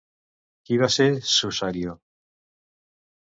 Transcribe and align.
Qui 0.69 0.77
va 0.83 0.87
ser 0.95 1.07
Susarió? 1.33 1.93